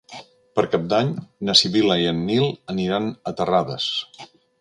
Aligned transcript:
Per 0.59 0.61
Cap 0.75 0.85
d'Any 0.93 1.11
na 1.49 1.55
Sibil·la 1.59 1.97
i 2.05 2.07
en 2.13 2.23
Nil 2.29 2.47
aniran 2.75 3.11
a 3.33 3.35
Terrades. 3.43 3.87